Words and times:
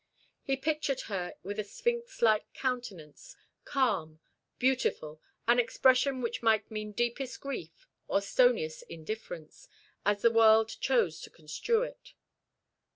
He 0.41 0.57
pictured 0.57 1.01
her 1.01 1.35
with 1.43 1.59
a 1.59 1.63
sphinx 1.63 2.23
like 2.23 2.51
countenance, 2.53 3.35
calm, 3.65 4.19
beautiful, 4.57 5.21
an 5.47 5.59
expression 5.59 6.21
which 6.23 6.41
might 6.41 6.71
mean 6.71 6.91
deepest 6.91 7.39
grief 7.39 7.87
or 8.07 8.19
stoniest 8.19 8.81
indifference, 8.89 9.69
as 10.03 10.23
the 10.23 10.31
world 10.31 10.69
chose 10.81 11.21
to 11.21 11.29
construe 11.29 11.83
it. 11.83 12.15